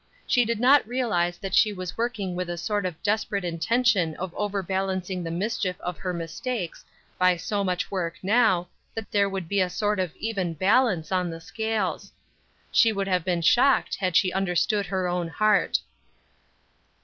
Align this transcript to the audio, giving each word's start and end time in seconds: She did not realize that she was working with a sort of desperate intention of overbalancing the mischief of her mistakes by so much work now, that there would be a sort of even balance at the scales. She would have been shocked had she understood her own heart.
She 0.25 0.45
did 0.45 0.59
not 0.59 0.87
realize 0.87 1.37
that 1.37 1.53
she 1.53 1.71
was 1.71 1.95
working 1.95 2.33
with 2.35 2.49
a 2.49 2.57
sort 2.57 2.87
of 2.87 3.03
desperate 3.03 3.45
intention 3.45 4.15
of 4.15 4.33
overbalancing 4.33 5.23
the 5.23 5.29
mischief 5.29 5.79
of 5.79 5.99
her 5.99 6.11
mistakes 6.11 6.83
by 7.19 7.37
so 7.37 7.63
much 7.63 7.91
work 7.91 8.15
now, 8.23 8.67
that 8.95 9.11
there 9.11 9.29
would 9.29 9.47
be 9.47 9.61
a 9.61 9.69
sort 9.69 9.99
of 9.99 10.15
even 10.15 10.55
balance 10.55 11.11
at 11.11 11.29
the 11.29 11.39
scales. 11.39 12.11
She 12.71 12.91
would 12.91 13.07
have 13.07 13.23
been 13.23 13.43
shocked 13.43 13.93
had 13.97 14.15
she 14.15 14.33
understood 14.33 14.87
her 14.87 15.07
own 15.07 15.27
heart. 15.27 15.77